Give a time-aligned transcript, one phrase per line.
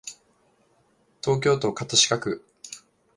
[1.23, 2.45] 東京都葛飾区